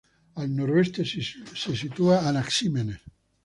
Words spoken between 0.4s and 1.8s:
Al noreste se